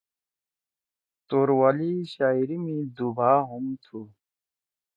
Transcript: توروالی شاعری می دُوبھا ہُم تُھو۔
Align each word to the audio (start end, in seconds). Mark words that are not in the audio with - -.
توروالی 1.27 1.93
شاعری 2.13 2.57
می 2.65 2.77
دُوبھا 2.97 3.31
ہُم 3.49 3.65
تُھو۔ 3.83 3.99